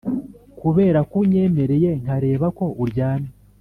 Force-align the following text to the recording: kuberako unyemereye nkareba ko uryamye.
kuberako 0.59 1.15
unyemereye 1.23 1.89
nkareba 2.01 2.47
ko 2.57 2.65
uryamye. 2.83 3.31